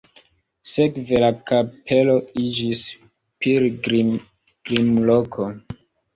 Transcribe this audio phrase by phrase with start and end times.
[0.69, 2.15] Sekve la kapelo
[2.45, 2.81] iĝis
[3.47, 5.49] pilgrimloko.